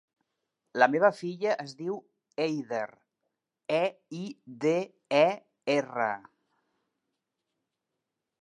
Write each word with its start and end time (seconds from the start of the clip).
La 0.83 0.85
meva 0.93 1.09
filla 1.17 1.51
es 1.63 1.75
diu 1.81 1.97
Eider: 2.45 2.87
e, 3.81 3.83
i, 4.23 4.25
de, 4.65 4.75
e, 5.21 5.27
erra. 5.77 6.11